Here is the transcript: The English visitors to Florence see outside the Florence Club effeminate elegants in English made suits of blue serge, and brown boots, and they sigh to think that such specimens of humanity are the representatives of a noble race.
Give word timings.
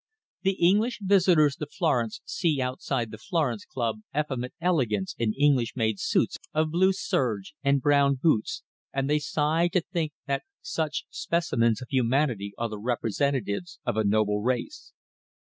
The 0.41 0.53
English 0.53 0.97
visitors 1.03 1.57
to 1.57 1.67
Florence 1.67 2.21
see 2.25 2.59
outside 2.59 3.11
the 3.11 3.19
Florence 3.19 3.65
Club 3.65 3.99
effeminate 4.17 4.55
elegants 4.59 5.13
in 5.19 5.31
English 5.35 5.75
made 5.75 5.99
suits 5.99 6.37
of 6.55 6.71
blue 6.71 6.91
serge, 6.91 7.53
and 7.63 7.79
brown 7.83 8.15
boots, 8.15 8.63
and 8.91 9.07
they 9.07 9.19
sigh 9.19 9.67
to 9.73 9.81
think 9.81 10.13
that 10.25 10.41
such 10.59 11.05
specimens 11.11 11.83
of 11.83 11.89
humanity 11.91 12.51
are 12.57 12.67
the 12.69 12.79
representatives 12.79 13.77
of 13.85 13.95
a 13.95 14.03
noble 14.03 14.41
race. 14.41 14.91